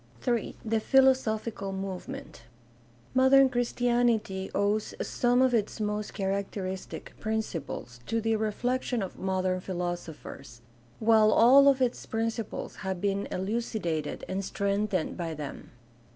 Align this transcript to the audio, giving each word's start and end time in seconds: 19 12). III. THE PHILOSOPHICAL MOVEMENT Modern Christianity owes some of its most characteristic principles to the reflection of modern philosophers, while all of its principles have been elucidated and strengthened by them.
19 0.25 0.33
12). 0.45 0.45
III. 0.47 0.55
THE 0.65 0.79
PHILOSOPHICAL 0.79 1.71
MOVEMENT 1.73 2.41
Modern 3.13 3.49
Christianity 3.49 4.49
owes 4.55 4.95
some 4.99 5.43
of 5.43 5.53
its 5.53 5.79
most 5.79 6.15
characteristic 6.15 7.13
principles 7.19 7.99
to 8.07 8.19
the 8.19 8.35
reflection 8.35 9.03
of 9.03 9.19
modern 9.19 9.59
philosophers, 9.61 10.61
while 10.97 11.31
all 11.31 11.67
of 11.67 11.83
its 11.83 12.07
principles 12.07 12.77
have 12.77 12.99
been 12.99 13.27
elucidated 13.31 14.25
and 14.27 14.43
strengthened 14.43 15.17
by 15.17 15.35
them. 15.35 15.69